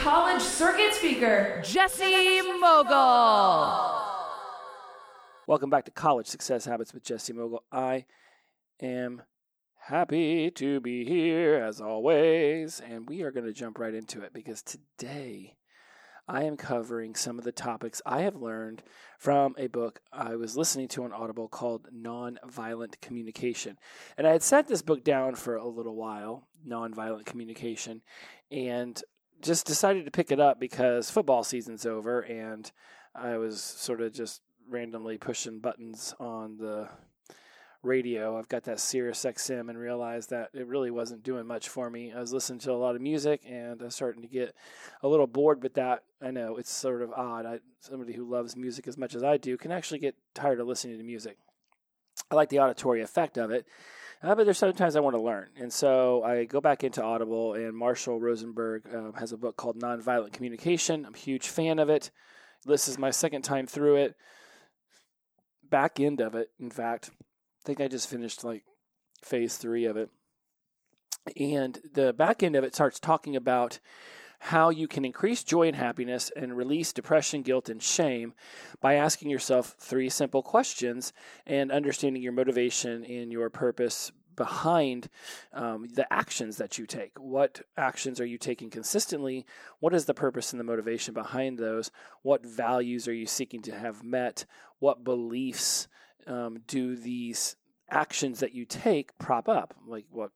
[0.00, 3.68] college circuit speaker, Jesse Mogul.
[5.46, 7.62] Welcome back to College Success Habits with Jesse Mogul.
[7.70, 8.06] I
[8.80, 9.20] am
[9.76, 14.32] happy to be here as always, and we are going to jump right into it
[14.32, 15.58] because today
[16.26, 18.82] I am covering some of the topics I have learned
[19.18, 23.76] from a book I was listening to on Audible called Nonviolent Communication.
[24.16, 28.00] And I had set this book down for a little while, Nonviolent Communication,
[28.50, 29.02] and
[29.42, 32.70] just decided to pick it up because football season's over and
[33.14, 36.88] I was sort of just randomly pushing buttons on the
[37.82, 38.38] radio.
[38.38, 42.12] I've got that Sirius XM and realized that it really wasn't doing much for me.
[42.12, 44.54] I was listening to a lot of music and I was starting to get
[45.02, 46.04] a little bored with that.
[46.22, 47.46] I know it's sort of odd.
[47.46, 50.66] I, somebody who loves music as much as I do can actually get tired of
[50.66, 51.38] listening to music.
[52.30, 53.66] I like the auditory effect of it,
[54.22, 55.48] uh, but there's sometimes I want to learn.
[55.58, 59.80] And so I go back into Audible, and Marshall Rosenberg uh, has a book called
[59.80, 61.06] Nonviolent Communication.
[61.06, 62.10] I'm a huge fan of it.
[62.64, 64.16] This is my second time through it.
[65.68, 67.10] Back end of it, in fact.
[67.12, 68.64] I think I just finished like
[69.22, 70.10] phase three of it.
[71.38, 73.78] And the back end of it starts talking about
[74.40, 78.32] how you can increase joy and happiness and release depression, guilt, and shame
[78.80, 81.12] by asking yourself three simple questions
[81.46, 85.10] and understanding your motivation and your purpose behind
[85.52, 87.12] um, the actions that you take.
[87.18, 89.44] What actions are you taking consistently?
[89.80, 91.90] What is the purpose and the motivation behind those?
[92.22, 94.46] What values are you seeking to have met?
[94.78, 95.86] What beliefs
[96.26, 97.56] um, do these
[97.90, 99.74] actions that you take prop up?
[99.86, 100.30] Like what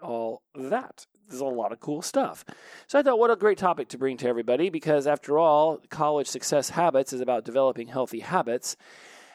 [0.00, 1.06] all that.
[1.28, 2.44] There's a lot of cool stuff.
[2.86, 6.26] So I thought, what a great topic to bring to everybody because, after all, college
[6.26, 8.76] success habits is about developing healthy habits.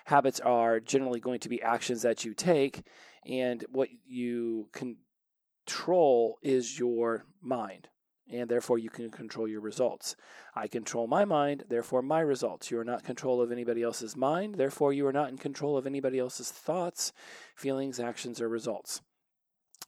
[0.05, 2.83] Habits are generally going to be actions that you take,
[3.25, 7.89] and what you control is your mind,
[8.31, 10.15] and therefore you can control your results.
[10.55, 12.71] I control my mind, therefore my results.
[12.71, 15.85] You are not control of anybody else's mind, therefore you are not in control of
[15.85, 17.11] anybody else's thoughts,
[17.55, 19.01] feelings, actions, or results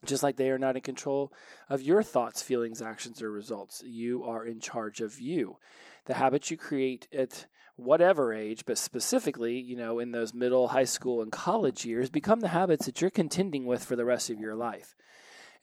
[0.05, 1.33] just like they are not in control
[1.69, 3.83] of your thoughts, feelings, actions, or results.
[3.85, 5.57] You are in charge of you.
[6.05, 10.85] The habits you create at whatever age, but specifically, you know, in those middle, high
[10.85, 14.39] school, and college years, become the habits that you're contending with for the rest of
[14.39, 14.95] your life.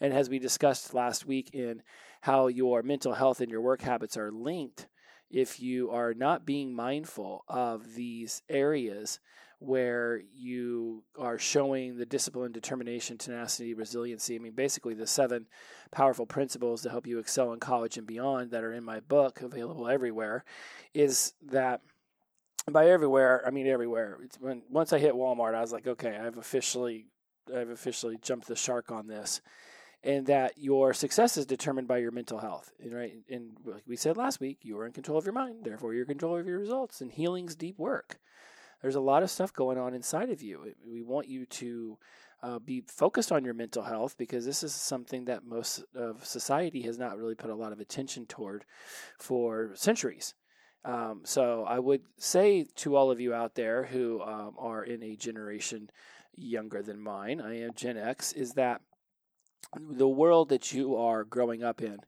[0.01, 1.83] And as we discussed last week in
[2.21, 4.89] how your mental health and your work habits are linked,
[5.31, 9.19] if you are not being mindful of these areas,
[9.67, 14.37] where you are showing the discipline, determination, tenacity, resiliency.
[14.37, 15.47] I mean, basically, the seven
[15.91, 19.41] powerful principles to help you excel in college and beyond that are in my book,
[19.43, 20.45] available everywhere,
[20.95, 21.81] is that
[22.71, 24.19] by everywhere, I mean everywhere.
[24.23, 27.07] It's when once I hit Walmart, I was like, okay, I've officially,
[27.55, 29.41] I've officially jumped the shark on this.
[30.05, 33.15] And that your success is determined by your mental health, and right?
[33.29, 36.03] And like we said last week, you are in control of your mind, therefore you're
[36.03, 37.01] in control of your results.
[37.01, 38.21] And healing's deep work
[38.83, 40.75] there's a lot of stuff going on inside of you.
[40.87, 41.99] We want you to
[42.43, 46.83] uh, be focused on your mental health because this is something that most of society
[46.83, 48.65] has not really put a lot of attention toward
[49.19, 50.35] for centuries.
[50.85, 55.03] Um, so I would say to all of you out there who um, are in
[55.03, 55.91] a generation
[56.35, 58.83] younger than mine, I am Gen X, is that
[59.77, 61.99] the world that you are growing up in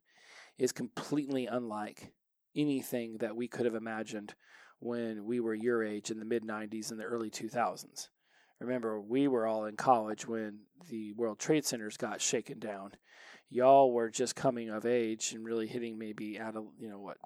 [0.58, 2.12] is completely unlike
[2.54, 4.34] anything that we could have imagined
[4.80, 8.08] when we were your age in the mid 90s and the early 2000s.
[8.60, 12.92] Remember, we were all in college when the World Trade Centers got shaken down.
[13.50, 17.18] Y'all were just coming of age and really hitting maybe out of, you know, what,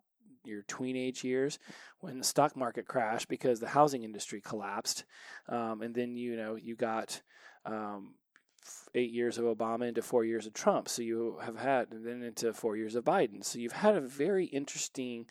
[0.44, 1.58] your tweenage years
[2.00, 5.04] when the stock market crashed because the housing industry collapsed.
[5.48, 7.22] Um, and then, you know, you got
[7.64, 8.14] um,
[8.94, 10.88] eight years of Obama into four years of Trump.
[10.88, 13.44] So you have had, and then into four years of Biden.
[13.44, 15.26] So you've had a very interesting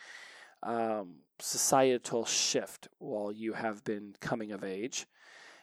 [0.63, 5.07] um, societal shift while you have been coming of age.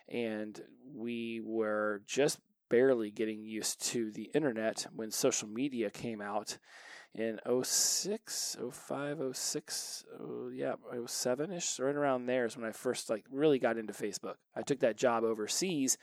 [0.08, 0.60] And
[0.94, 6.58] we were just barely getting used to the internet when social media came out
[7.14, 10.74] in 06, 05, 06, oh, yeah,
[11.06, 14.36] 07 ish, right around there is when I first like really got into Facebook.
[14.54, 15.98] I took that job overseas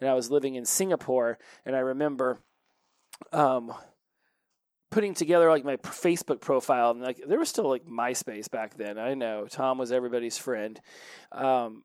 [0.00, 1.38] and I was living in Singapore.
[1.64, 2.40] And I remember
[3.32, 3.72] um,
[4.90, 8.98] putting together like my Facebook profile, and like there was still like MySpace back then.
[8.98, 10.80] I know Tom was everybody's friend.
[11.32, 11.84] Um,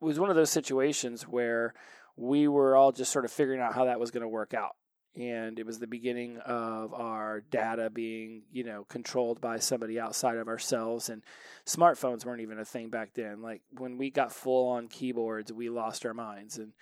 [0.00, 1.74] it was one of those situations where
[2.16, 4.76] we were all just sort of figuring out how that was going to work out
[5.16, 10.36] and it was the beginning of our data being you know controlled by somebody outside
[10.36, 11.22] of ourselves and
[11.66, 15.68] smartphones weren't even a thing back then like when we got full on keyboards we
[15.68, 16.72] lost our minds and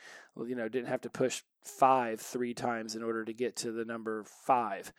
[0.47, 3.85] you know didn't have to push five three times in order to get to the
[3.85, 4.93] number five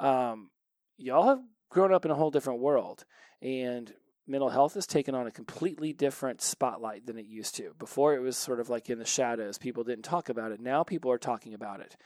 [0.00, 0.50] um,
[0.96, 1.40] y'all have
[1.70, 3.04] grown up in a whole different world
[3.42, 3.92] and
[4.26, 8.20] mental health has taken on a completely different spotlight than it used to before it
[8.20, 11.18] was sort of like in the shadows people didn't talk about it now people are
[11.18, 11.96] talking about it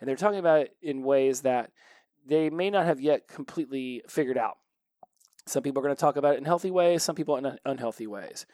[0.00, 1.70] and they're talking about it in ways that
[2.26, 4.58] they may not have yet completely figured out.
[5.46, 8.06] Some people are going to talk about it in healthy ways, some people in unhealthy
[8.06, 8.46] ways,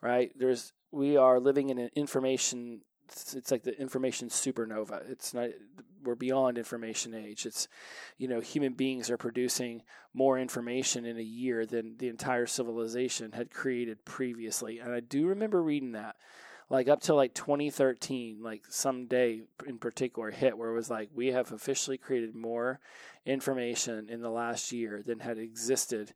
[0.00, 0.30] right?
[0.36, 5.08] There's we are living in an information it's like the information supernova.
[5.10, 5.50] It's not
[6.04, 7.46] we're beyond information age.
[7.46, 7.68] It's
[8.18, 9.82] you know human beings are producing
[10.14, 14.78] more information in a year than the entire civilization had created previously.
[14.78, 16.16] And I do remember reading that
[16.68, 21.10] like up to like 2013, like some day in particular hit where it was like
[21.14, 22.80] we have officially created more
[23.24, 26.12] information in the last year than had existed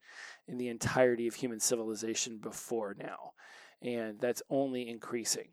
[0.49, 3.33] in the entirety of human civilization before now.
[3.83, 5.49] And that's only increasing.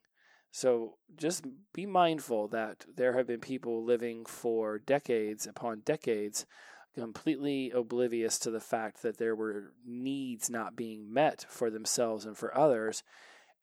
[0.58, 6.48] So just be mindful that there have been people living for decades upon decades
[6.96, 12.36] completely oblivious to the fact that there were needs not being met for themselves and
[12.36, 13.04] for others.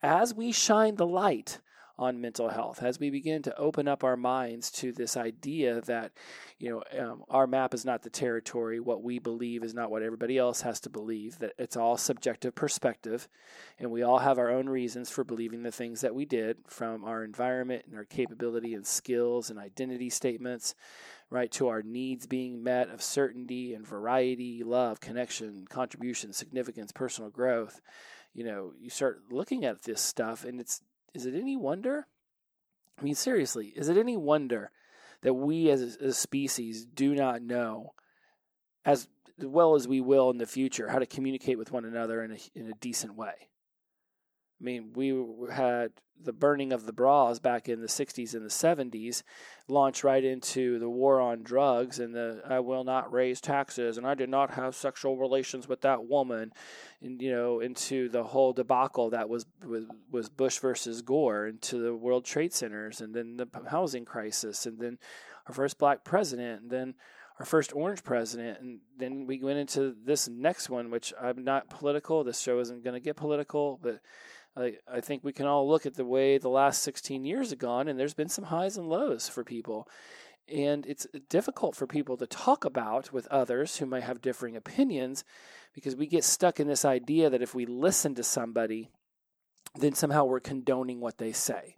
[0.05, 1.59] As we shine the light
[1.97, 6.13] on mental health, as we begin to open up our minds to this idea that,
[6.59, 10.03] you know, um, our map is not the territory, what we believe is not what
[10.03, 13.29] everybody else has to believe, that it's all subjective perspective,
[13.79, 17.05] and we all have our own reasons for believing the things that we did from
[17.05, 20.75] our environment and our capability and skills and identity statements,
[21.31, 27.31] right, to our needs being met of certainty and variety, love, connection, contribution, significance, personal
[27.31, 27.81] growth.
[28.33, 30.83] You know, you start looking at this stuff and it's
[31.15, 32.07] is it any wonder?
[32.99, 34.71] I mean, seriously, is it any wonder
[35.23, 37.95] that we as a, species do not know
[38.85, 39.09] as
[39.39, 42.39] well as we will in the future how to communicate with one another in a,
[42.55, 43.49] in a decent way?
[44.65, 45.13] I mean, we
[45.53, 49.23] had the burning of the bras back in the 60s and the 70s
[49.69, 54.07] launch right into the war on drugs and the I will not raise taxes and
[54.07, 56.53] I did not have sexual relations with that woman
[57.03, 59.45] and you know into the whole debacle that was
[60.11, 64.79] was, Bush versus Gore into the World Trade Centers and then the housing crisis and
[64.79, 64.99] then
[65.47, 66.95] our first black president and then
[67.39, 71.69] our first orange president and then we went into this next one which I'm not
[71.69, 74.01] political this show isn't going to get political but
[74.57, 77.89] I, think we can all look at the way the last 16 years have gone,
[77.89, 79.89] and there's been some highs and lows for people.
[80.53, 85.25] And it's difficult for people to talk about with others who might have differing opinions
[85.75, 88.91] because we get stuck in this idea that if we listen to somebody,
[89.75, 91.77] then somehow we're condoning what they say.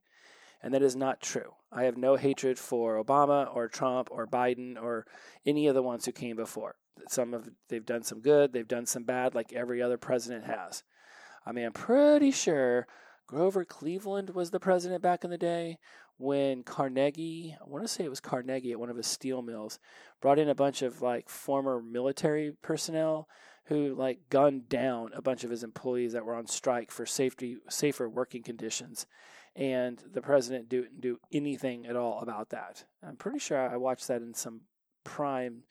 [0.63, 1.55] And that is not true.
[1.73, 5.07] I have no hatred for Obama or Trump or Biden or
[5.47, 6.75] any of the ones who came before.
[7.09, 10.83] Some of they've done some good, they've done some bad, like every other president has.
[11.47, 12.87] I mean, I'm pretty sure
[13.27, 15.79] Grover Cleveland was the president back in the day
[16.19, 19.79] when Carnegie, I want to say it was Carnegie at one of his steel mills,
[20.21, 23.29] brought in a bunch of like former military personnel
[23.67, 27.59] who like gunned down a bunch of his employees that were on strike for safety
[27.69, 29.07] safer working conditions
[29.57, 32.85] and the president didn't do anything at all about that.
[33.03, 34.61] I'm pretty sure I watched that in some
[35.03, 35.63] prime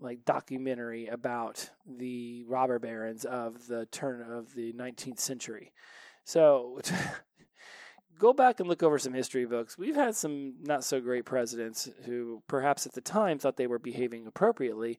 [0.00, 5.72] like documentary about the robber barons of the turn of the 19th century.
[6.24, 6.80] So
[8.20, 9.78] go back and look over some history books.
[9.78, 13.78] We've had some not so great presidents who perhaps at the time thought they were
[13.78, 14.98] behaving appropriately,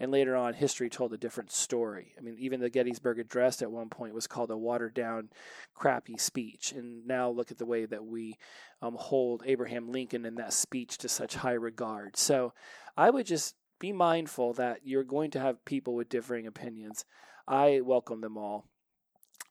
[0.00, 2.14] and later on history told a different story.
[2.18, 5.28] I mean, even the Gettysburg Address at one point was called a watered down,
[5.74, 6.72] crappy speech.
[6.72, 8.38] And now look at the way that we
[8.80, 12.16] um, hold Abraham Lincoln and that speech to such high regard.
[12.16, 12.54] So
[12.96, 17.04] I would just be mindful that you're going to have people with differing opinions.
[17.48, 18.68] I welcome them all.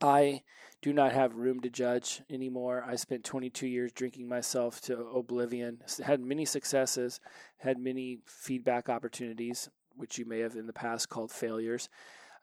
[0.01, 0.43] I
[0.81, 2.81] do not have room to judge anymore.
[2.88, 7.19] I spent 22 years drinking myself to oblivion, had many successes,
[7.57, 11.89] had many feedback opportunities, which you may have in the past called failures.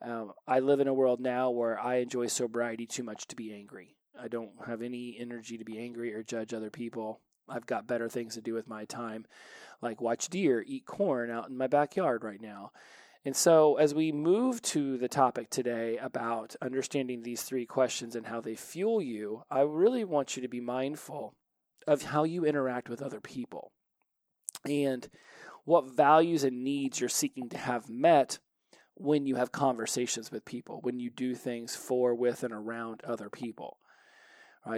[0.03, 3.55] Um, I live in a world now where I enjoy sobriety too much to be
[3.55, 3.97] angry.
[4.21, 7.23] I don't have any energy to be angry or judge other people.
[7.51, 9.27] I've got better things to do with my time,
[9.81, 12.73] like watch deer eat corn out in my backyard right now.
[13.25, 18.27] And so, as we move to the topic today about understanding these three questions and
[18.27, 21.35] how they fuel you, I really want you to be mindful
[21.87, 23.73] of how you interact with other people.
[24.65, 25.09] And
[25.65, 28.39] what values and needs you're seeking to have met
[28.95, 33.29] when you have conversations with people, when you do things for, with, and around other
[33.29, 33.79] people.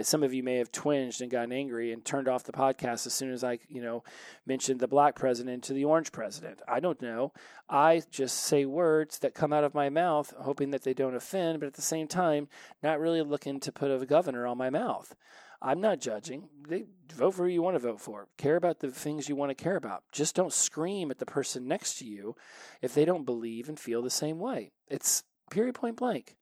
[0.03, 3.13] Some of you may have twinged and gotten angry and turned off the podcast as
[3.13, 4.03] soon as I, you know,
[4.45, 6.61] mentioned the black president to the orange president.
[6.67, 7.33] I don't know.
[7.69, 11.59] I just say words that come out of my mouth, hoping that they don't offend,
[11.59, 12.47] but at the same time,
[12.81, 15.15] not really looking to put a governor on my mouth.
[15.61, 16.49] I'm not judging.
[16.67, 18.27] They vote for who you want to vote for.
[18.37, 20.03] Care about the things you want to care about.
[20.11, 22.35] Just don't scream at the person next to you
[22.81, 24.71] if they don't believe and feel the same way.
[24.87, 26.35] It's period point blank.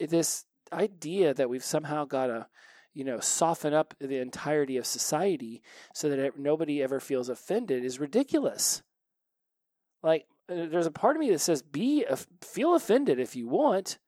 [0.00, 2.46] This idea that we've somehow got to,
[2.94, 5.62] you know, soften up the entirety of society
[5.94, 8.82] so that nobody ever feels offended is ridiculous.
[10.02, 12.04] Like, uh, there's a part of me that says, be
[12.40, 13.98] feel offended if you want.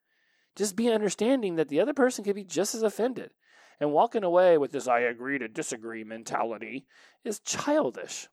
[0.56, 3.30] Just be understanding that the other person could be just as offended.
[3.78, 6.86] And walking away with this I agree to disagree mentality
[7.24, 8.28] is childish.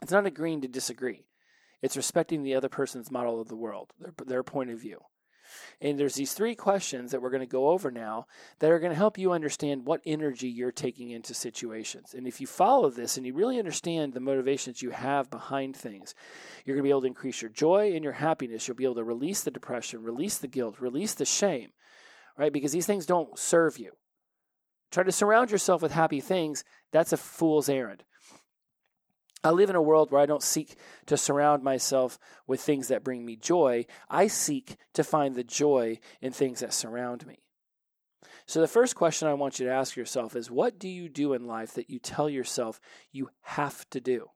[0.00, 1.26] It's not agreeing to disagree.
[1.82, 5.00] It's respecting the other person's model of the world, their, their point of view.
[5.80, 8.26] And there's these three questions that we're going to go over now
[8.58, 12.14] that are going to help you understand what energy you're taking into situations.
[12.14, 16.14] And if you follow this and you really understand the motivations you have behind things,
[16.64, 18.66] you're going to be able to increase your joy and your happiness.
[18.66, 21.70] You'll be able to release the depression, release the guilt, release the shame,
[22.36, 22.52] right?
[22.52, 23.92] Because these things don't serve you.
[24.90, 26.64] Try to surround yourself with happy things.
[26.92, 28.04] That's a fool's errand.
[29.42, 33.04] I live in a world where I don't seek to surround myself with things that
[33.04, 33.86] bring me joy.
[34.08, 37.38] I seek to find the joy in things that surround me.
[38.46, 41.32] So, the first question I want you to ask yourself is what do you do
[41.32, 42.80] in life that you tell yourself
[43.12, 44.28] you have to do?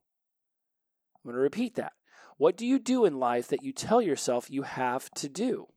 [1.17, 1.93] I'm going to repeat that.
[2.37, 5.69] What do you do in life that you tell yourself you have to do?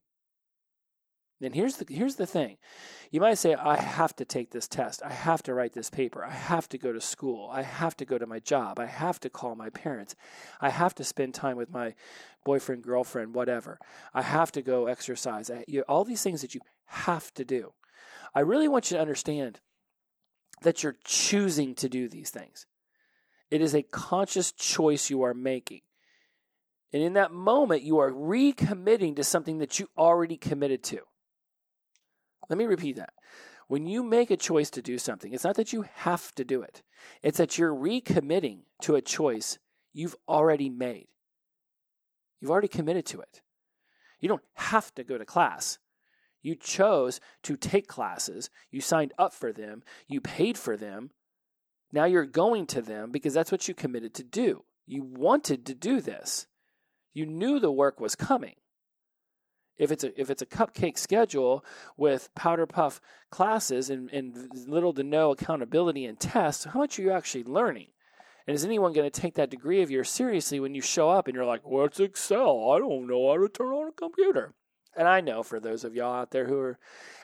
[1.42, 2.58] And here's the here's the thing.
[3.12, 5.04] You might say, I have to take this test.
[5.04, 6.26] I have to write this paper.
[6.26, 7.50] I have to go to school.
[7.52, 8.80] I have to go to my job.
[8.80, 10.16] I have to call my parents.
[10.60, 11.94] I have to spend time with my
[12.44, 13.78] boyfriend, girlfriend, whatever.
[14.14, 15.52] I have to go exercise.
[15.52, 17.74] I, you, all these things that you have to do.
[18.34, 19.60] I really want you to understand
[20.62, 22.66] that you're choosing to do these things.
[23.52, 25.82] It is a conscious choice you are making.
[26.92, 31.02] And in that moment, you are recommitting to something that you already committed to.
[32.50, 33.14] Let me repeat that.
[33.68, 36.62] When you make a choice to do something, it's not that you have to do
[36.62, 36.84] it,
[37.22, 39.60] it's that you're recommitting to a choice
[39.94, 41.08] you've already made.
[42.40, 43.42] You've already committed to it.
[44.20, 45.80] You don't have to go to class.
[46.42, 51.12] You chose to take classes, you signed up for them, you paid for them.
[51.92, 54.64] Now you're going to them because that's what you committed to do.
[54.86, 56.48] You wanted to do this.
[57.14, 58.56] You knew the work was coming
[59.78, 61.64] if it's a if it's a cupcake schedule
[61.96, 67.04] with powder puff classes and, and little to no accountability and tests, how much are
[67.04, 67.88] you actually learning?
[68.48, 71.28] And is anyone going to take that degree of yours seriously when you show up
[71.28, 72.72] and you're like, "What's Excel?
[72.72, 74.54] I don't know how to turn on a computer."
[74.98, 76.80] And I know for those of y'all out there who are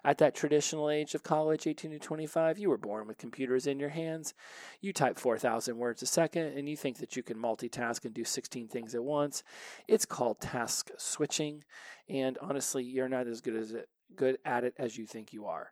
[0.05, 3.79] at that traditional age of college, 18 to 25, you were born with computers in
[3.79, 4.35] your hands.
[4.79, 8.23] You type 4,000 words a second and you think that you can multitask and do
[8.23, 9.43] 16 things at once.
[9.87, 11.63] It's called task switching.
[12.07, 15.47] And honestly, you're not as good as it, good at it as you think you
[15.47, 15.71] are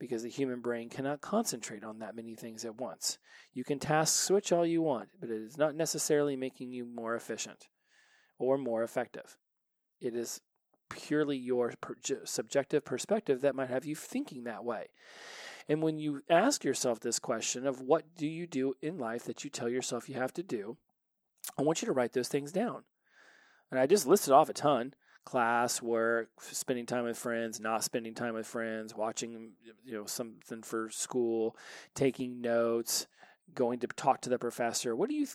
[0.00, 3.18] because the human brain cannot concentrate on that many things at once.
[3.52, 7.14] You can task switch all you want, but it is not necessarily making you more
[7.14, 7.68] efficient
[8.38, 9.36] or more effective.
[10.00, 10.40] It is
[10.88, 14.86] purely your per- subjective perspective that might have you thinking that way.
[15.68, 19.44] And when you ask yourself this question of what do you do in life that
[19.44, 20.78] you tell yourself you have to do,
[21.58, 22.84] I want you to write those things down.
[23.70, 24.94] And I just listed off a ton
[25.28, 29.50] class, work, spending time with friends, not spending time with friends, watching
[29.84, 31.54] you know something for school,
[31.94, 33.06] taking notes,
[33.54, 34.94] going to talk to the professor.
[34.94, 35.26] What do you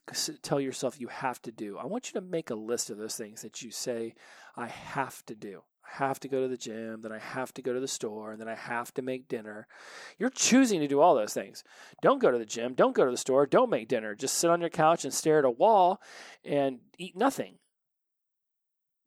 [0.41, 1.77] tell yourself you have to do?
[1.77, 4.15] I want you to make a list of those things that you say
[4.55, 5.63] I have to do.
[5.85, 8.31] I have to go to the gym, then I have to go to the store,
[8.31, 9.67] and then I have to make dinner.
[10.17, 11.63] You're choosing to do all those things.
[12.01, 14.15] Don't go to the gym, don't go to the store, don't make dinner.
[14.15, 16.01] Just sit on your couch and stare at a wall
[16.45, 17.55] and eat nothing.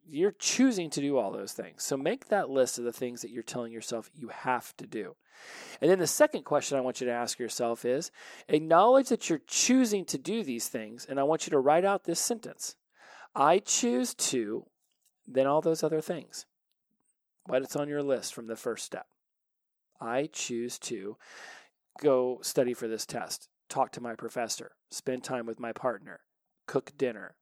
[0.09, 1.83] You're choosing to do all those things.
[1.83, 5.17] So make that list of the things that you're telling yourself you have to do.
[5.81, 8.11] And then the second question I want you to ask yourself is
[8.49, 12.05] acknowledge that you're choosing to do these things, and I want you to write out
[12.05, 12.77] this sentence
[13.35, 14.65] I choose to,
[15.27, 16.47] then all those other things.
[17.47, 19.07] But it's on your list from the first step.
[20.01, 21.17] I choose to
[22.01, 26.21] go study for this test, talk to my professor, spend time with my partner,
[26.67, 27.37] cook dinner,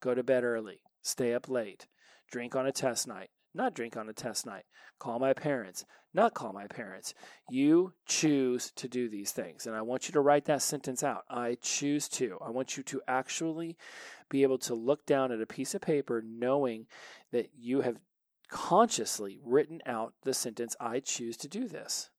[0.00, 1.86] go to bed early, stay up late,
[2.30, 4.64] drink on a test night, not drink on a test night,
[4.98, 7.14] call my parents, not call my parents.
[7.48, 9.66] You choose to do these things.
[9.66, 11.24] And I want you to write that sentence out.
[11.30, 12.38] I choose to.
[12.44, 13.76] I want you to actually
[14.28, 16.86] be able to look down at a piece of paper knowing
[17.32, 17.96] that you have
[18.50, 22.10] consciously written out the sentence, I choose to do this.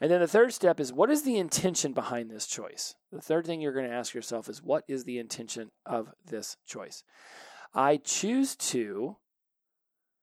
[0.00, 2.96] And then the third step is what is the intention behind this choice?
[3.10, 6.56] The third thing you're going to ask yourself is what is the intention of this
[6.66, 7.02] choice?
[7.76, 9.16] I choose to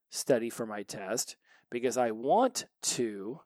[0.09, 1.35] study for my test
[1.69, 3.41] because I want to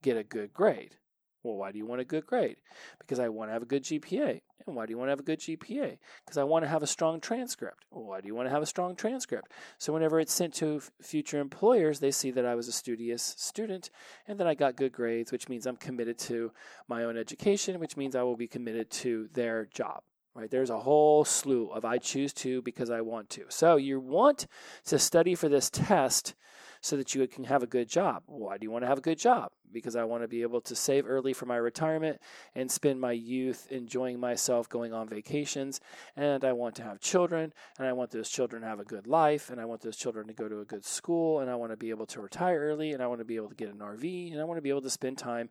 [0.00, 0.94] get a good grade.
[1.42, 2.58] Well, why do you want a good grade?
[3.00, 4.42] Because I want to have a good GPA.
[4.64, 5.98] And why do you want to have a good GPA?
[6.24, 7.84] Because I want to have a strong transcript.
[7.90, 9.50] Well, why do you want to have a strong transcript?
[9.76, 13.34] So whenever it's sent to f- future employers, they see that I was a studious
[13.38, 13.90] student
[14.28, 16.52] and that I got good grades, which means I'm committed to
[16.86, 20.02] my own education, which means I will be committed to their job.
[20.34, 20.50] Right?
[20.50, 23.44] There's a whole slew of I choose to because I want to.
[23.48, 24.46] So you want
[24.86, 26.34] to study for this test
[26.80, 28.22] so that you can have a good job.
[28.26, 29.50] Why do you want to have a good job?
[29.70, 32.20] Because I want to be able to save early for my retirement
[32.54, 35.80] and spend my youth enjoying myself going on vacations.
[36.16, 39.06] And I want to have children, and I want those children to have a good
[39.06, 41.72] life, and I want those children to go to a good school, and I want
[41.72, 43.78] to be able to retire early, and I want to be able to get an
[43.78, 45.50] RV, and I want to be able to spend time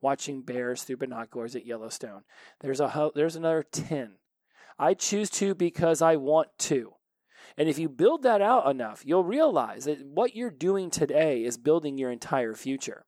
[0.00, 2.22] watching bears through binoculars at Yellowstone.
[2.60, 4.12] There's a there's another 10.
[4.78, 6.94] I choose to because I want to.
[7.56, 11.56] And if you build that out enough, you'll realize that what you're doing today is
[11.56, 13.04] building your entire future.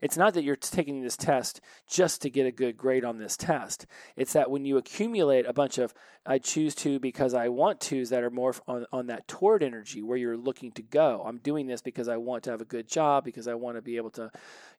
[0.00, 3.36] It's not that you're taking this test just to get a good grade on this
[3.36, 3.86] test.
[4.16, 5.94] It's that when you accumulate a bunch of
[6.26, 10.02] I choose to because I want tos that are more on, on that toward energy
[10.02, 11.22] where you're looking to go.
[11.26, 13.82] I'm doing this because I want to have a good job, because I want to
[13.82, 14.30] be able to,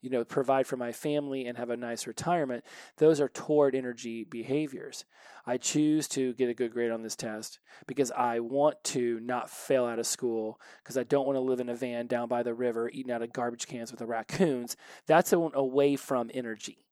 [0.01, 2.63] you know, provide for my family and have a nice retirement.
[2.97, 5.03] Those are toward energy behaviors.
[5.43, 9.49] I choose to get a good grade on this test because I want to not
[9.49, 12.43] fail out of school, because I don't want to live in a van down by
[12.43, 14.77] the river eating out of garbage cans with the raccoons.
[15.11, 16.85] That's an away from energy.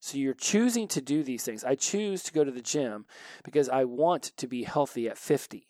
[0.00, 1.64] So you're choosing to do these things.
[1.64, 3.06] I choose to go to the gym
[3.42, 5.66] because I want to be healthy at 50.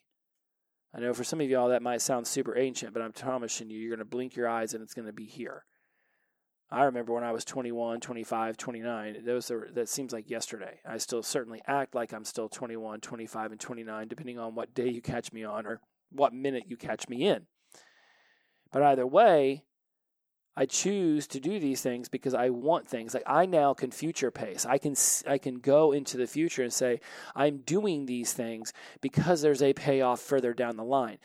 [0.93, 3.79] I know for some of y'all that might sound super ancient, but I'm promising you,
[3.79, 5.65] you're going to blink your eyes and it's going to be here.
[6.69, 9.25] I remember when I was 21, 25, 29.
[9.25, 10.81] Those are, that seems like yesterday.
[10.85, 14.89] I still certainly act like I'm still 21, 25, and 29, depending on what day
[14.89, 17.47] you catch me on or what minute you catch me in.
[18.73, 19.63] But either way,
[20.57, 23.15] I choose to do these things because I want things.
[23.15, 24.67] Like I now can future pace.
[24.67, 24.95] I can
[25.27, 27.01] I can go into the future and say
[27.35, 31.19] I'm doing these things because there's a payoff further down the line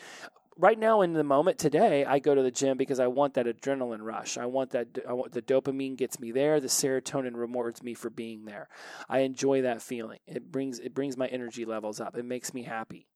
[0.57, 3.45] right now in the moment today, I go to the gym because I want that
[3.45, 4.37] adrenaline rush.
[4.37, 4.87] I want that.
[5.07, 6.59] I want the dopamine gets me there.
[6.59, 8.67] The serotonin rewards me for being there.
[9.07, 10.19] I enjoy that feeling.
[10.25, 12.17] It brings it brings my energy levels up.
[12.17, 13.07] It makes me happy.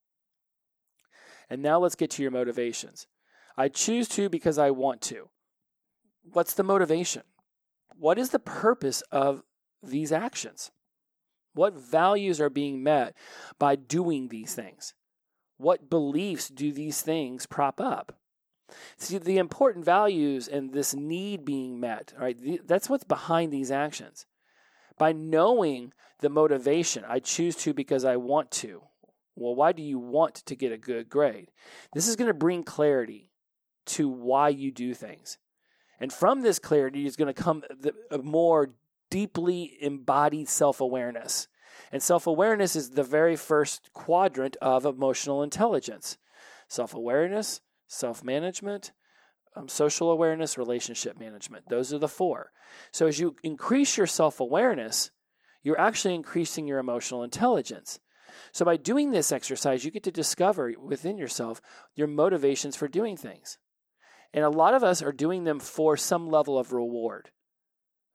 [1.49, 3.07] And now let's get to your motivations.
[3.57, 5.29] I choose to because I want to.
[6.23, 7.23] What's the motivation?
[7.97, 9.43] What is the purpose of
[9.83, 10.71] these actions?
[11.53, 13.15] What values are being met
[13.59, 14.93] by doing these things?
[15.57, 18.17] What beliefs do these things prop up?
[18.97, 22.65] See, the important values and this need being met, right?
[22.65, 24.25] That's what's behind these actions.
[24.97, 28.81] By knowing the motivation, I choose to because I want to.
[29.35, 31.51] Well, why do you want to get a good grade?
[31.93, 33.31] This is going to bring clarity
[33.87, 35.37] to why you do things.
[36.01, 37.63] And from this clarity is going to come
[38.09, 38.71] a more
[39.11, 41.47] deeply embodied self awareness.
[41.91, 46.17] And self awareness is the very first quadrant of emotional intelligence
[46.67, 48.93] self awareness, self management,
[49.55, 51.69] um, social awareness, relationship management.
[51.69, 52.51] Those are the four.
[52.91, 55.11] So as you increase your self awareness,
[55.61, 57.99] you're actually increasing your emotional intelligence.
[58.53, 61.61] So by doing this exercise, you get to discover within yourself
[61.95, 63.57] your motivations for doing things.
[64.33, 67.29] And a lot of us are doing them for some level of reward.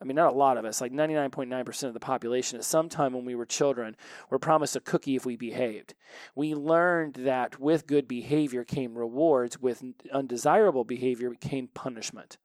[0.00, 3.14] I mean, not a lot of us, like 99.9% of the population at some time
[3.14, 3.96] when we were children
[4.28, 5.94] were promised a cookie if we behaved.
[6.34, 12.36] We learned that with good behavior came rewards, with undesirable behavior came punishment.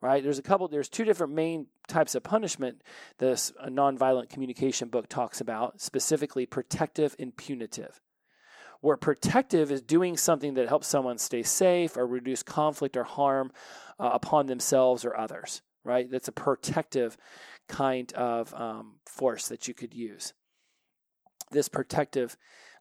[0.00, 0.22] Right?
[0.22, 2.82] There's a couple, there's two different main types of punishment
[3.18, 8.00] this uh, nonviolent communication book talks about, specifically protective and punitive.
[8.80, 13.52] Where protective is doing something that helps someone stay safe or reduce conflict or harm
[13.98, 16.10] uh, upon themselves or others right?
[16.10, 17.16] That's a protective
[17.68, 20.34] kind of um, force that you could use.
[21.50, 22.36] This protective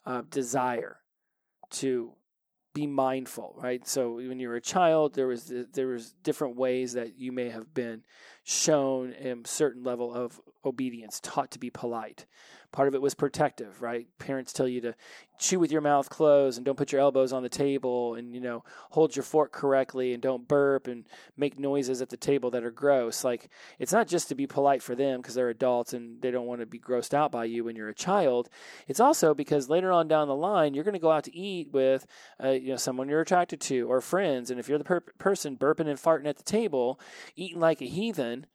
[0.06, 0.98] uh, desire
[1.72, 2.12] to
[2.74, 3.88] be mindful, right?
[3.88, 7.50] So when you were a child, there was there was different ways that you may
[7.50, 8.04] have been
[8.44, 12.26] shown a certain level of obedience, taught to be polite.
[12.74, 14.08] Part of it was protective, right?
[14.20, 14.94] Parents tell you to
[15.40, 18.42] chew with your mouth closed and don't put your elbows on the table and, you
[18.42, 21.06] know, hold your fork correctly and don't burp and
[21.38, 23.24] make noises at the table that are gross.
[23.24, 23.50] Like,
[23.80, 26.60] it's not just to be polite for them because they're adults and they don't want
[26.60, 28.50] to be grossed out by you when you're a child.
[28.88, 31.72] It's also because later on down the line, you're going to go out to eat
[31.72, 32.06] with,
[32.44, 34.52] uh, you know, someone you're attracted to or friends.
[34.52, 37.00] And if you're the per- person burping and farting at the table,
[37.38, 38.46] eating like a heathen,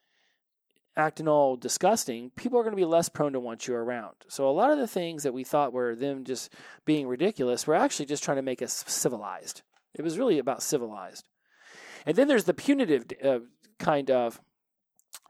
[0.97, 4.15] acting all disgusting, people are going to be less prone to want you around.
[4.29, 6.53] So a lot of the things that we thought were them just
[6.85, 9.63] being ridiculous were actually just trying to make us civilized.
[9.95, 11.25] It was really about civilized.
[12.05, 13.39] And then there's the punitive uh,
[13.79, 14.41] kind of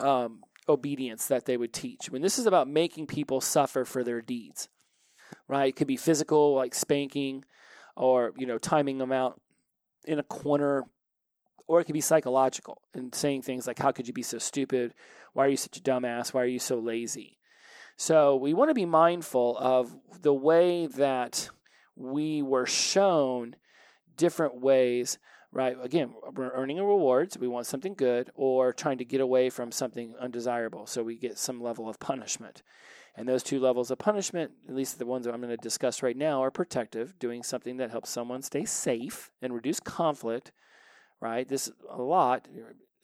[0.00, 2.10] um, obedience that they would teach.
[2.10, 4.68] When this is about making people suffer for their deeds,
[5.48, 5.68] right?
[5.68, 7.44] It could be physical, like spanking,
[7.96, 9.40] or you know, timing them out
[10.04, 10.84] in a corner
[11.66, 14.94] or it could be psychological and saying things like, How could you be so stupid?
[15.32, 16.34] Why are you such a dumbass?
[16.34, 17.38] Why are you so lazy?
[17.96, 21.50] So we want to be mindful of the way that
[21.96, 23.56] we were shown
[24.16, 25.18] different ways,
[25.52, 25.76] right?
[25.80, 27.38] Again, we're earning rewards.
[27.38, 30.86] We want something good or trying to get away from something undesirable.
[30.86, 32.62] So we get some level of punishment.
[33.14, 36.02] And those two levels of punishment, at least the ones that I'm going to discuss
[36.02, 40.50] right now, are protective, doing something that helps someone stay safe and reduce conflict
[41.22, 41.48] right?
[41.48, 42.48] This a lot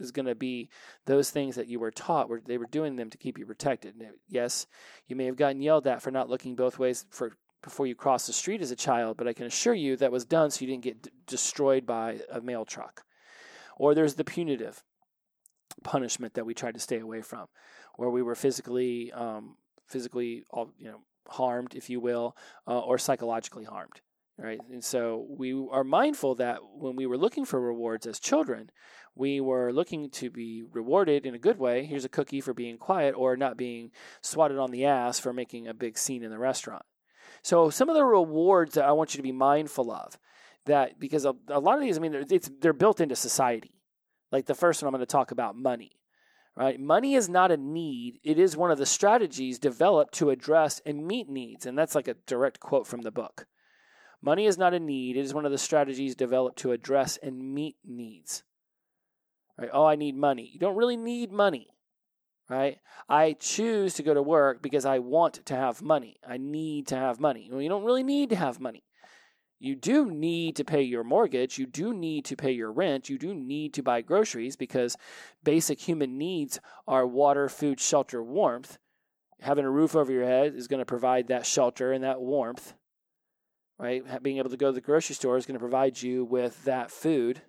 [0.00, 0.68] is going to be
[1.06, 3.94] those things that you were taught where they were doing them to keep you protected.
[4.28, 4.66] Yes,
[5.06, 8.26] you may have gotten yelled at for not looking both ways for before you crossed
[8.26, 10.70] the street as a child, but I can assure you that was done so you
[10.70, 13.04] didn't get d- destroyed by a mail truck.
[13.76, 14.84] Or there's the punitive
[15.82, 17.46] punishment that we tried to stay away from,
[17.96, 20.44] where we were physically um, physically
[20.78, 24.00] you know harmed, if you will, uh, or psychologically harmed
[24.38, 24.60] right?
[24.70, 28.70] And so we are mindful that when we were looking for rewards as children,
[29.14, 31.84] we were looking to be rewarded in a good way.
[31.84, 33.90] Here's a cookie for being quiet or not being
[34.22, 36.84] swatted on the ass for making a big scene in the restaurant.
[37.42, 40.18] So some of the rewards that I want you to be mindful of
[40.66, 43.72] that because a, a lot of these, I mean, they're, they're built into society.
[44.30, 45.92] Like the first one, I'm going to talk about money.
[46.56, 46.78] Right?
[46.78, 48.18] Money is not a need.
[48.24, 51.66] It is one of the strategies developed to address and meet needs.
[51.66, 53.46] And that's like a direct quote from the book.
[54.20, 57.54] Money is not a need, it is one of the strategies developed to address and
[57.54, 58.42] meet needs.
[59.56, 59.70] Right?
[59.72, 60.50] Oh, I need money.
[60.52, 61.68] You don't really need money.
[62.48, 62.78] Right?
[63.08, 66.16] I choose to go to work because I want to have money.
[66.26, 67.48] I need to have money.
[67.50, 68.84] Well, you don't really need to have money.
[69.60, 71.58] You do need to pay your mortgage.
[71.58, 73.08] You do need to pay your rent.
[73.08, 74.96] You do need to buy groceries because
[75.42, 78.78] basic human needs are water, food, shelter, warmth.
[79.40, 82.74] Having a roof over your head is going to provide that shelter and that warmth
[83.78, 84.22] right?
[84.22, 86.90] Being able to go to the grocery store is going to provide you with that
[86.90, 87.42] food.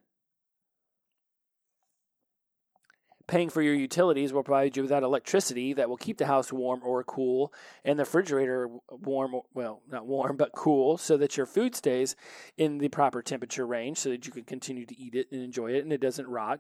[3.27, 6.51] Paying for your utilities will provide you with that electricity that will keep the house
[6.51, 7.53] warm or cool
[7.85, 12.15] and the refrigerator warm, well, not warm, but cool, so that your food stays
[12.57, 15.71] in the proper temperature range so that you can continue to eat it and enjoy
[15.71, 16.59] it and it doesn't rot.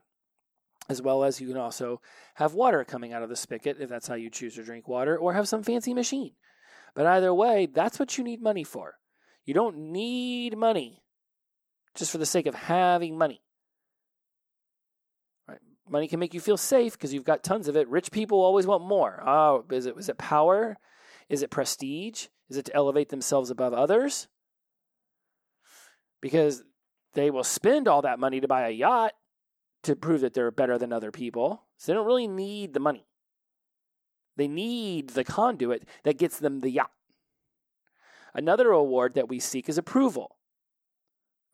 [0.89, 2.01] As well as you can also
[2.35, 5.17] have water coming out of the spigot if that's how you choose to drink water,
[5.17, 6.33] or have some fancy machine.
[6.95, 8.95] But either way, that's what you need money for.
[9.49, 11.01] You don't need money
[11.95, 13.41] just for the sake of having money.
[15.47, 15.57] Right?
[15.89, 17.87] Money can make you feel safe because you've got tons of it.
[17.87, 19.23] Rich people always want more.
[19.25, 20.77] Oh, is it is it power?
[21.29, 22.27] Is it prestige?
[22.47, 24.27] Is it to elevate themselves above others?
[26.21, 26.61] Because
[27.15, 29.13] they will spend all that money to buy a yacht
[29.81, 31.63] to prove that they're better than other people.
[31.77, 33.07] So they don't really need the money.
[34.37, 36.91] They need the conduit that gets them the yacht.
[38.33, 40.35] Another award that we seek is approval.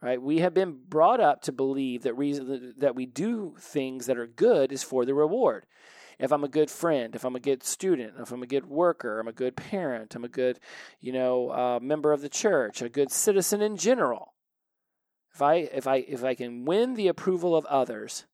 [0.02, 0.22] Right?
[0.22, 4.28] We have been brought up to believe that reason that we do things that are
[4.28, 5.66] good is for the reward.
[6.20, 9.20] If I'm a good friend, if I'm a good student, if I'm a good worker,
[9.20, 10.60] I'm a good parent, I'm a good,
[11.02, 14.34] you know, uh, member of the church, a good citizen in general.
[15.34, 18.26] If I if I if I can win the approval of others,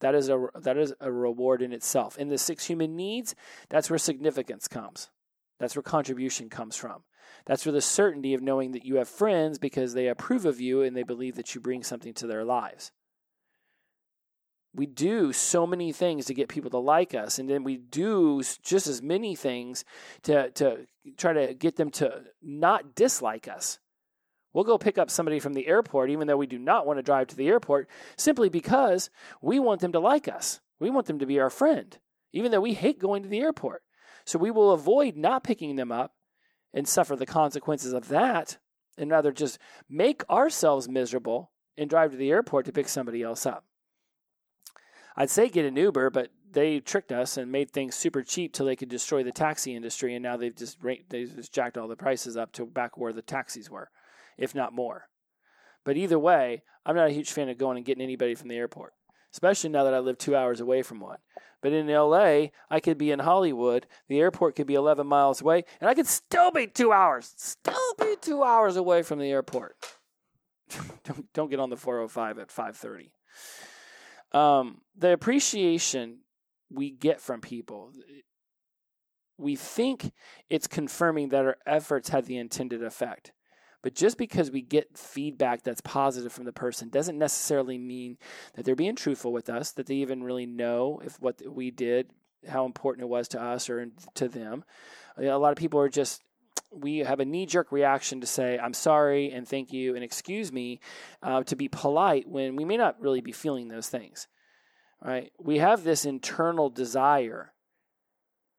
[0.00, 2.18] that is a that is a reward in itself.
[2.18, 3.36] In the six human needs,
[3.68, 5.10] that's where significance comes.
[5.60, 7.04] That's where contribution comes from.
[7.46, 10.82] That's where the certainty of knowing that you have friends because they approve of you
[10.82, 12.92] and they believe that you bring something to their lives.
[14.74, 18.42] We do so many things to get people to like us, and then we do
[18.62, 19.84] just as many things
[20.22, 20.86] to, to
[21.18, 23.78] try to get them to not dislike us.
[24.54, 27.02] We'll go pick up somebody from the airport, even though we do not want to
[27.02, 29.10] drive to the airport, simply because
[29.42, 30.60] we want them to like us.
[30.78, 31.96] We want them to be our friend,
[32.32, 33.82] even though we hate going to the airport.
[34.24, 36.14] So we will avoid not picking them up
[36.74, 38.58] and suffer the consequences of that
[38.98, 39.58] and rather just
[39.88, 43.64] make ourselves miserable and drive to the airport to pick somebody else up.
[45.16, 48.66] I'd say get an Uber, but they tricked us and made things super cheap till
[48.66, 51.96] they could destroy the taxi industry, and now they've just they just jacked all the
[51.96, 53.90] prices up to back where the taxis were,
[54.38, 55.08] if not more.
[55.84, 58.56] But either way, I'm not a huge fan of going and getting anybody from the
[58.56, 58.92] airport,
[59.32, 61.18] especially now that I live two hours away from one.
[61.60, 65.64] But in LA, I could be in Hollywood, the airport could be 11 miles away,
[65.80, 69.76] and I could still be two hours, still be two hours away from the airport.
[71.04, 73.10] don't, don't get on the 405 at 5:30.
[74.36, 76.18] Um, the appreciation
[76.70, 77.92] we get from people,
[79.38, 80.12] we think
[80.48, 83.32] it's confirming that our efforts had the intended effect.
[83.82, 88.16] But just because we get feedback that's positive from the person doesn't necessarily mean
[88.54, 92.10] that they're being truthful with us, that they even really know if what we did,
[92.48, 94.64] how important it was to us or to them.
[95.18, 96.22] A lot of people are just
[96.70, 100.52] we have a knee jerk reaction to say, I'm sorry and thank you and excuse
[100.52, 100.80] me,
[101.22, 104.26] uh, to be polite when we may not really be feeling those things.
[105.04, 105.32] Right?
[105.38, 107.52] We have this internal desire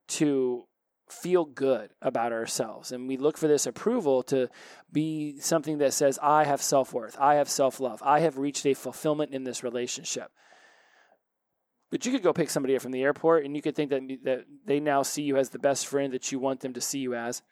[0.08, 0.66] to
[1.08, 2.92] feel good about ourselves.
[2.92, 4.48] And we look for this approval to
[4.92, 8.66] be something that says, I have self worth, I have self love, I have reached
[8.66, 10.30] a fulfillment in this relationship.
[11.90, 14.02] But you could go pick somebody up from the airport and you could think that,
[14.24, 16.98] that they now see you as the best friend that you want them to see
[16.98, 17.42] you as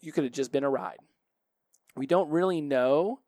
[0.00, 0.98] you could have just been a ride.
[1.96, 3.20] We don't really know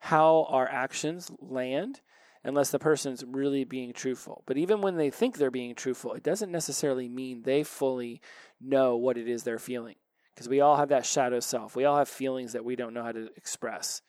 [0.00, 2.00] how our actions land
[2.46, 4.44] unless the person's really being truthful.
[4.46, 8.20] But even when they think they're being truthful, it doesn't necessarily mean they fully
[8.60, 9.96] know what it is they're feeling.
[10.32, 11.74] Because we all have that shadow self.
[11.74, 14.00] We all have feelings that we don't know how to express.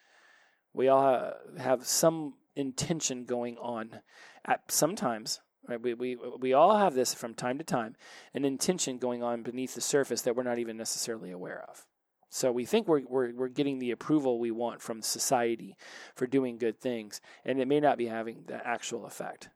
[0.73, 4.01] We all have some intention going on
[4.45, 7.95] at sometimes right we, we we all have this from time to time
[8.33, 11.85] an intention going on beneath the surface that we're not even necessarily aware of
[12.29, 15.75] so we think we're, we're, we're getting the approval we want from society
[16.15, 19.49] for doing good things, and it may not be having the actual effect.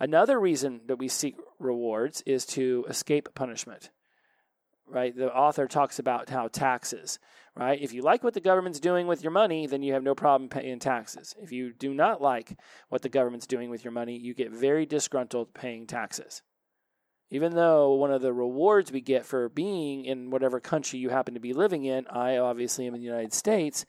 [0.00, 3.90] Another reason that we seek rewards is to escape punishment.
[4.88, 5.16] Right?
[5.16, 7.18] The author talks about how taxes,
[7.56, 7.80] right?
[7.80, 10.50] If you like what the government's doing with your money, then you have no problem
[10.50, 11.34] paying taxes.
[11.40, 14.84] If you do not like what the government's doing with your money, you get very
[14.84, 16.42] disgruntled paying taxes.
[17.32, 21.32] Even though one of the rewards we get for being in whatever country you happen
[21.32, 23.86] to be living in, I obviously am in the United States,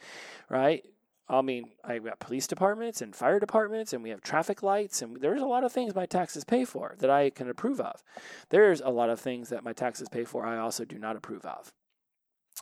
[0.49, 0.81] right?
[1.27, 5.19] I mean, I've got police departments and fire departments, and we have traffic lights, and
[5.19, 8.01] there's a lot of things my taxes pay for that I can approve of.
[8.49, 11.45] There's a lot of things that my taxes pay for I also do not approve
[11.45, 11.69] of.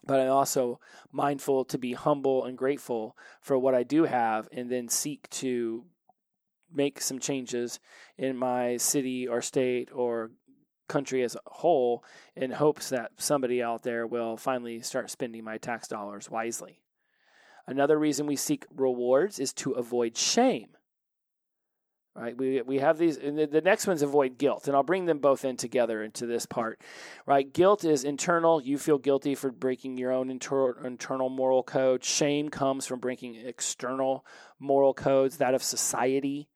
[0.08, 0.80] But I'm also
[1.12, 5.86] mindful to be humble and grateful for what I do have, and then seek to
[6.74, 7.80] make some changes
[8.18, 10.32] in my city or state or
[10.92, 12.04] country as a whole
[12.36, 16.82] in hopes that somebody out there will finally start spending my tax dollars wisely.
[17.66, 20.70] Another reason we seek rewards is to avoid shame.
[22.14, 22.38] Right?
[22.38, 25.46] We, we have these, the, the next one's avoid guilt, and I'll bring them both
[25.46, 26.82] in together into this part.
[27.26, 27.52] Right?
[27.52, 28.62] Guilt is internal.
[28.62, 32.04] You feel guilty for breaking your own inter, internal moral code.
[32.04, 34.26] Shame comes from breaking external
[34.60, 36.50] moral codes, that of society.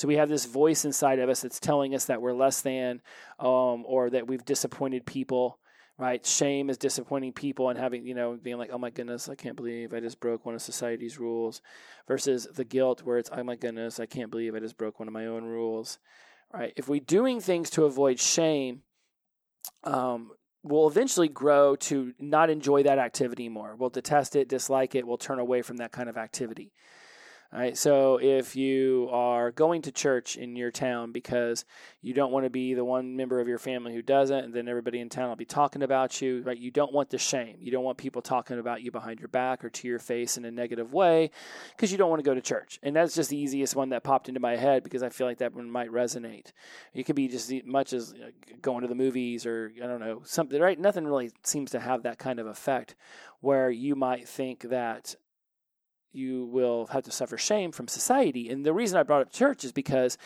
[0.00, 3.02] So we have this voice inside of us that's telling us that we're less than
[3.38, 5.58] um, or that we've disappointed people,
[5.98, 6.24] right?
[6.24, 9.56] Shame is disappointing people and having, you know, being like, oh my goodness, I can't
[9.56, 11.60] believe I just broke one of society's rules
[12.08, 15.06] versus the guilt where it's, oh my goodness, I can't believe I just broke one
[15.06, 15.98] of my own rules,
[16.50, 16.72] right?
[16.76, 18.80] If we're doing things to avoid shame,
[19.84, 20.30] um,
[20.62, 23.76] we'll eventually grow to not enjoy that activity more.
[23.76, 26.72] We'll detest it, dislike it, we'll turn away from that kind of activity.
[27.52, 31.64] Right, so if you are going to church in your town because
[32.00, 34.68] you don't want to be the one member of your family who doesn't, and then
[34.68, 36.56] everybody in town will be talking about you, right?
[36.56, 37.56] You don't want the shame.
[37.58, 40.44] You don't want people talking about you behind your back or to your face in
[40.44, 41.32] a negative way
[41.74, 42.78] because you don't want to go to church.
[42.84, 45.38] And that's just the easiest one that popped into my head because I feel like
[45.38, 46.52] that one might resonate.
[46.94, 48.30] It could be just as much as uh,
[48.62, 50.60] going to the movies or I don't know something.
[50.60, 50.78] Right?
[50.78, 52.94] Nothing really seems to have that kind of effect
[53.40, 55.16] where you might think that
[56.12, 58.48] you will have to suffer shame from society.
[58.48, 60.18] And the reason I brought up church is because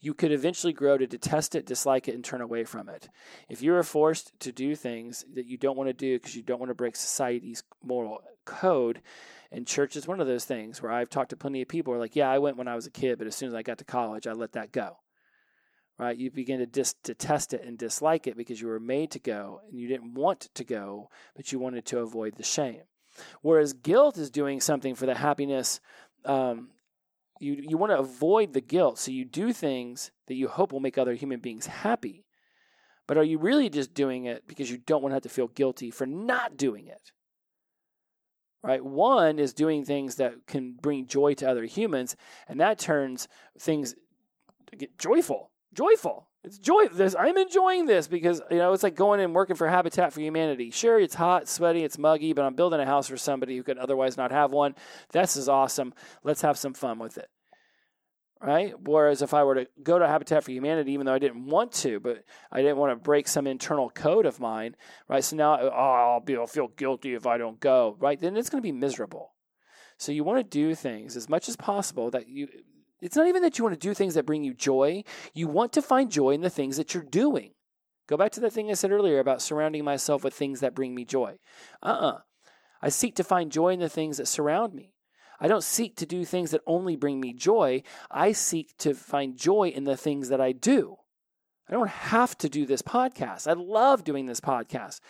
[0.00, 3.08] you could eventually grow to detest it, dislike it, and turn away from it.
[3.48, 6.42] If you are forced to do things that you don't want to do because you
[6.42, 9.02] don't want to break society's moral code,
[9.50, 11.98] and church is one of those things where I've talked to plenty of people who
[11.98, 13.62] are like, yeah, I went when I was a kid, but as soon as I
[13.62, 14.96] got to college, I let that go.
[15.98, 16.16] Right?
[16.16, 19.60] You begin to dis- detest it and dislike it because you were made to go
[19.68, 22.82] and you didn't want to go, but you wanted to avoid the shame.
[23.42, 25.80] Whereas guilt is doing something for the happiness.
[26.24, 26.68] Um,
[27.40, 30.80] you you want to avoid the guilt, so you do things that you hope will
[30.80, 32.24] make other human beings happy.
[33.06, 35.48] But are you really just doing it because you don't want to have to feel
[35.48, 37.10] guilty for not doing it?
[38.62, 38.84] Right?
[38.84, 43.26] One is doing things that can bring joy to other humans, and that turns
[43.58, 43.96] things
[44.78, 46.28] get joyful, joyful.
[46.44, 46.88] It's joy.
[46.88, 50.20] This I'm enjoying this because you know it's like going and working for Habitat for
[50.20, 50.70] Humanity.
[50.70, 53.78] Sure, it's hot, sweaty, it's muggy, but I'm building a house for somebody who could
[53.78, 54.74] otherwise not have one.
[55.12, 55.94] This is awesome.
[56.24, 57.28] Let's have some fun with it.
[58.40, 58.74] Right?
[58.76, 61.70] Whereas if I were to go to Habitat for Humanity, even though I didn't want
[61.74, 64.74] to, but I didn't want to break some internal code of mine,
[65.08, 65.22] right?
[65.22, 68.18] So now oh, I'll be I'll feel guilty if I don't go, right?
[68.18, 69.32] Then it's going to be miserable.
[69.96, 72.48] So you want to do things as much as possible that you
[73.02, 75.02] it's not even that you want to do things that bring you joy.
[75.34, 77.50] You want to find joy in the things that you're doing.
[78.08, 80.94] Go back to the thing I said earlier about surrounding myself with things that bring
[80.94, 81.38] me joy.
[81.82, 82.06] Uh uh-uh.
[82.06, 82.18] uh
[82.80, 84.94] I seek to find joy in the things that surround me.
[85.40, 87.82] I don't seek to do things that only bring me joy.
[88.10, 90.96] I seek to find joy in the things that I do.
[91.68, 93.48] I don't have to do this podcast.
[93.48, 95.00] I love doing this podcast.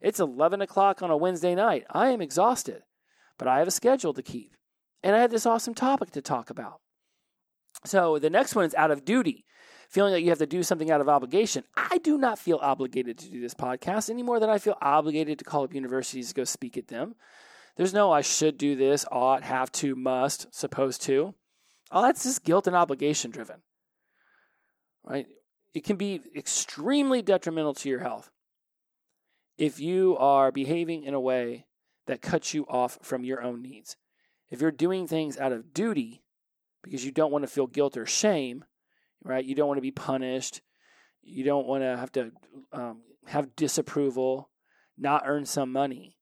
[0.00, 1.84] It's 11 o'clock on a Wednesday night.
[1.90, 2.82] I am exhausted,
[3.38, 4.56] but I have a schedule to keep.
[5.02, 6.80] And I have this awesome topic to talk about.
[7.84, 9.44] So the next one is out of duty,
[9.88, 11.64] feeling that you have to do something out of obligation.
[11.76, 15.38] I do not feel obligated to do this podcast any more than I feel obligated
[15.38, 17.14] to call up universities to go speak at them.
[17.76, 21.34] There's no I should do this, ought, have to, must, supposed to.
[21.90, 23.62] All that's just guilt and obligation driven.
[25.04, 25.26] Right?
[25.74, 28.30] It can be extremely detrimental to your health
[29.58, 31.66] if you are behaving in a way
[32.06, 33.96] that cuts you off from your own needs.
[34.50, 36.22] If you're doing things out of duty,
[36.82, 38.64] because you don't want to feel guilt or shame,
[39.24, 39.44] right?
[39.44, 40.60] You don't want to be punished.
[41.22, 42.32] You don't want to have to
[42.72, 44.50] um, have disapproval,
[44.96, 46.16] not earn some money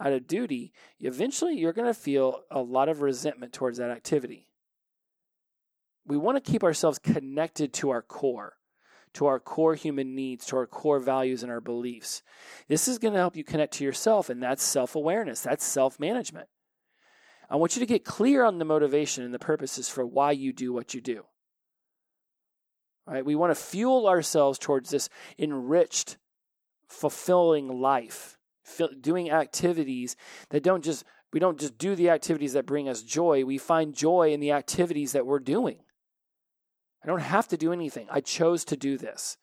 [0.00, 0.72] out of duty.
[1.00, 4.48] Eventually, you're going to feel a lot of resentment towards that activity.
[6.06, 8.54] We want to keep ourselves connected to our core,
[9.14, 12.22] to our core human needs, to our core values and our beliefs.
[12.68, 15.98] This is going to help you connect to yourself, and that's self awareness, that's self
[15.98, 16.48] management.
[17.48, 20.52] I want you to get clear on the motivation and the purposes for why you
[20.52, 21.24] do what you do.
[23.06, 23.24] Right?
[23.24, 26.16] We want to fuel ourselves towards this enriched,
[26.88, 28.36] fulfilling life,
[29.00, 30.16] doing activities
[30.50, 33.94] that don't just we don't just do the activities that bring us joy, we find
[33.94, 35.78] joy in the activities that we're doing.
[37.04, 38.06] I don't have to do anything.
[38.10, 39.36] I chose to do this.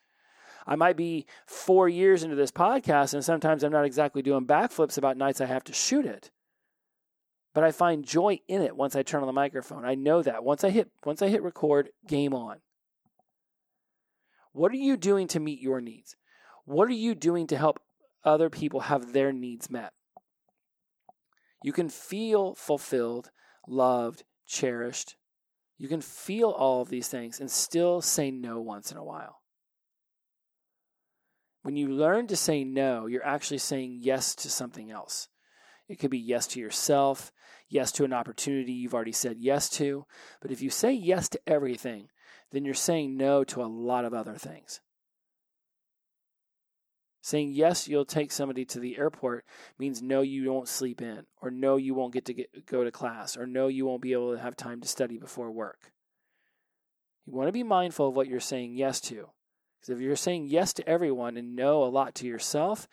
[0.66, 4.98] I might be four years into this podcast, and sometimes I'm not exactly doing backflips
[4.98, 6.32] about nights I have to shoot it
[7.54, 9.86] but I find joy in it once I turn on the microphone.
[9.86, 12.58] I know that once I hit once I hit record, game on.
[14.52, 16.16] What are you doing to meet your needs?
[16.66, 17.80] What are you doing to help
[18.24, 19.94] other people have their needs met?
[21.64, 23.32] You can feel fulfilled,
[23.68, 25.16] loved, cherished.
[25.78, 29.42] You can feel all of these things and still say no once in a while.
[31.64, 35.30] When you learn to say no, you're actually saying yes to something else.
[35.94, 37.32] It could be yes to yourself,
[37.70, 40.08] yes to an opportunity you've already said yes to.
[40.42, 42.10] But if you say yes to everything,
[42.52, 44.82] then you're saying no to a lot of other things.
[47.22, 49.46] Saying yes, you'll take somebody to the airport
[49.78, 52.90] means no, you won't sleep in, or no, you won't get to get, go to
[52.90, 55.92] class, or no, you won't be able to have time to study before work.
[57.28, 59.30] You want to be mindful of what you're saying yes to.
[59.80, 62.88] Because if you're saying yes to everyone and no a lot to yourself,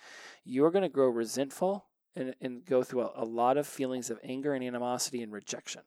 [0.44, 1.86] you're going to grow resentful
[2.16, 5.82] and, and go through a, a lot of feelings of anger and animosity and rejection.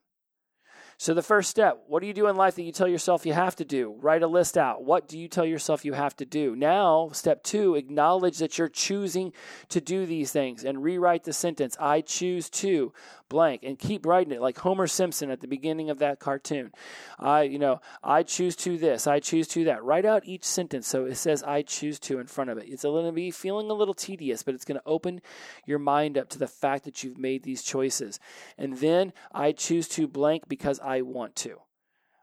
[0.96, 3.32] So, the first step what do you do in life that you tell yourself you
[3.32, 3.94] have to do?
[4.00, 4.84] Write a list out.
[4.84, 6.54] What do you tell yourself you have to do?
[6.56, 9.32] Now, step two, acknowledge that you're choosing
[9.68, 12.92] to do these things and rewrite the sentence I choose to
[13.28, 16.70] blank and keep writing it like Homer Simpson at the beginning of that cartoon.
[17.18, 19.82] I, you know, I choose to this, I choose to that.
[19.82, 22.66] Write out each sentence so it says I choose to in front of it.
[22.68, 25.20] It's going to be feeling a little tedious, but it's going to open
[25.66, 28.20] your mind up to the fact that you've made these choices.
[28.56, 31.60] And then I choose to blank because I want to.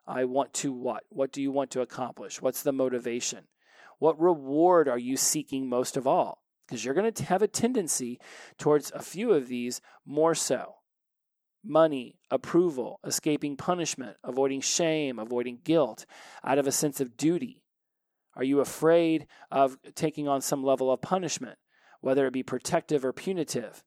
[0.08, 1.04] I want to what?
[1.10, 2.42] What do you want to accomplish?
[2.42, 3.46] What's the motivation?
[4.00, 6.44] What reward are you seeking most of all?
[6.68, 8.20] Because you're going to have a tendency
[8.58, 10.76] towards a few of these more so
[11.64, 16.06] money, approval, escaping punishment, avoiding shame, avoiding guilt,
[16.44, 17.64] out of a sense of duty?
[18.36, 21.58] Are you afraid of taking on some level of punishment,
[22.00, 23.84] whether it be protective or punitive?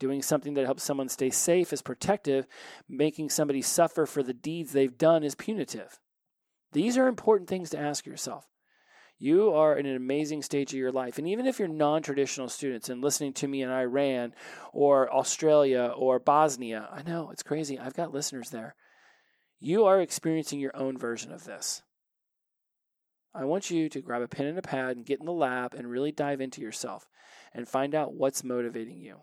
[0.00, 2.46] Doing something that helps someone stay safe is protective,
[2.88, 6.00] making somebody suffer for the deeds they've done is punitive.
[6.72, 8.46] These are important things to ask yourself.
[9.18, 11.18] You are in an amazing stage of your life.
[11.18, 14.32] And even if you're non traditional students and listening to me in Iran
[14.72, 17.78] or Australia or Bosnia, I know it's crazy.
[17.78, 18.74] I've got listeners there.
[19.58, 21.82] You are experiencing your own version of this.
[23.34, 25.74] I want you to grab a pen and a pad and get in the lab
[25.74, 27.06] and really dive into yourself
[27.52, 29.18] and find out what's motivating you.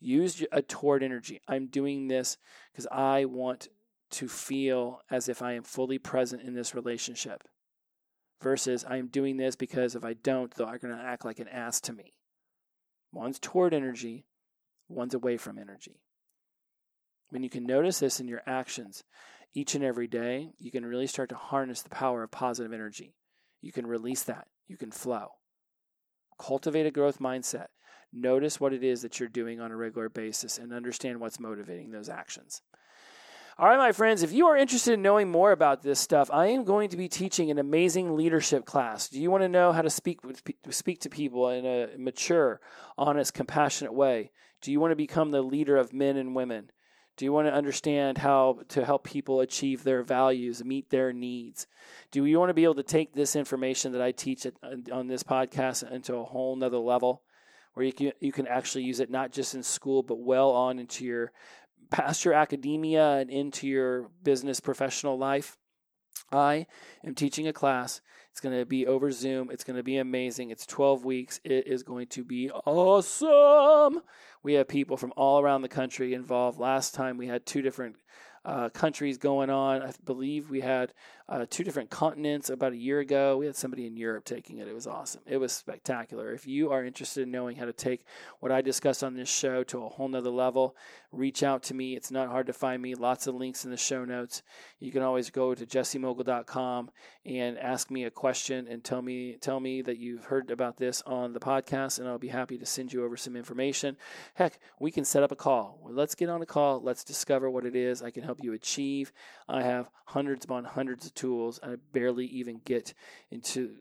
[0.00, 1.40] Use a toward energy.
[1.46, 2.38] I'm doing this
[2.72, 3.68] because I want
[4.12, 7.44] to feel as if I am fully present in this relationship.
[8.42, 11.48] versus I am doing this because if I don't, they're going to act like an
[11.48, 12.14] ass to me.
[13.12, 14.24] One's toward energy,
[14.88, 16.00] one's away from energy.
[17.30, 19.04] When you can notice this in your actions
[19.54, 23.14] each and every day, you can really start to harness the power of positive energy.
[23.60, 25.28] You can release that, you can flow.
[26.38, 27.66] Cultivate a growth mindset.
[28.12, 31.90] Notice what it is that you're doing on a regular basis and understand what's motivating
[31.90, 32.62] those actions.
[33.58, 36.46] All right, my friends, if you are interested in knowing more about this stuff, I
[36.46, 39.08] am going to be teaching an amazing leadership class.
[39.08, 42.60] Do you want to know how to speak with, speak to people in a mature,
[42.96, 44.30] honest, compassionate way?
[44.62, 46.70] Do you want to become the leader of men and women?
[47.18, 51.66] Do you want to understand how to help people achieve their values, meet their needs?
[52.10, 54.46] Do you want to be able to take this information that I teach
[54.90, 57.22] on this podcast into a whole nother level?
[57.74, 60.78] Where you can, you can actually use it not just in school, but well on
[60.78, 61.32] into your
[61.90, 65.56] past your academia and into your business professional life.
[66.32, 66.66] I
[67.04, 68.00] am teaching a class.
[68.30, 69.50] It's going to be over Zoom.
[69.50, 70.50] It's going to be amazing.
[70.50, 71.40] It's 12 weeks.
[71.42, 74.02] It is going to be awesome.
[74.42, 76.60] We have people from all around the country involved.
[76.60, 77.96] Last time we had two different
[78.44, 79.82] uh, countries going on.
[79.82, 80.92] I believe we had
[81.28, 83.36] uh, two different continents about a year ago.
[83.36, 84.66] We had somebody in Europe taking it.
[84.66, 85.20] It was awesome.
[85.26, 86.32] It was spectacular.
[86.32, 88.04] If you are interested in knowing how to take
[88.40, 90.74] what I discussed on this show to a whole nother level,
[91.12, 91.94] reach out to me.
[91.94, 92.94] It's not hard to find me.
[92.94, 94.42] Lots of links in the show notes.
[94.80, 96.90] You can always go to jessemogul.com
[97.26, 101.02] and ask me a question and tell me tell me that you've heard about this
[101.06, 103.96] on the podcast, and I'll be happy to send you over some information.
[104.34, 105.78] Heck, we can set up a call.
[105.84, 106.80] Let's get on a call.
[106.80, 109.12] Let's discover what it is I can help you achieve.
[109.48, 111.60] I have hundreds upon hundreds of tools.
[111.62, 112.94] I barely even get
[113.30, 113.76] into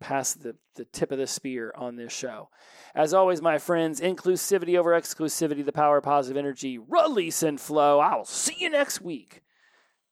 [0.00, 2.50] past the, the tip of the spear on this show.
[2.94, 8.00] As always, my friends, inclusivity over exclusivity, the power of positive energy, release and flow.
[8.00, 9.42] I'll see you next week.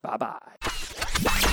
[0.03, 1.51] Bye bye.